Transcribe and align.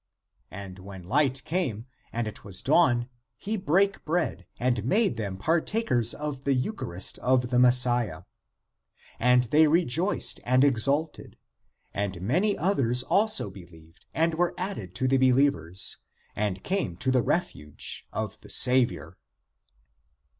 And 0.49 0.79
when 0.79 1.03
Hght 1.03 1.43
came, 1.43 1.85
and 2.11 2.27
it 2.27 2.43
was 2.43 2.63
dawn, 2.63 3.07
he 3.37 3.55
brake 3.55 4.03
bread, 4.03 4.47
and 4.59 4.83
made 4.83 5.15
them 5.15 5.37
partakers 5.37 6.15
of 6.15 6.43
the 6.43 6.55
eucharist 6.55 7.19
of 7.19 7.51
the 7.51 7.59
Messiah. 7.59 8.23
And 9.19 9.43
they 9.43 9.67
rejoiced 9.67 10.39
and 10.43 10.63
exulted. 10.63 11.37
And 11.93 12.19
many 12.19 12.57
others 12.57 13.03
also 13.03 13.51
believed, 13.51 14.07
and 14.11 14.33
were 14.33 14.55
added 14.57 14.95
(to 14.95 15.07
the 15.07 15.17
believers), 15.19 15.97
and 16.35 16.63
came 16.63 16.97
to 16.97 17.11
the 17.11 17.21
refuge 17.21 18.07
of 18.11 18.41
the 18.41 18.49
Saviour. 18.49 19.19